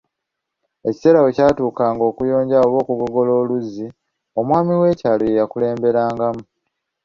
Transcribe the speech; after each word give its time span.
Ekiseera 0.87 1.19
bwe 1.21 1.35
kyatuukanga 1.37 2.03
okuyonja 2.11 2.57
oba 2.67 2.77
okugogola 2.83 3.31
oluzzi, 3.41 3.87
omwami 4.39 4.73
w'ekyalo 4.81 5.23
ye 5.27 5.37
yakulemberangamu. 5.39 6.43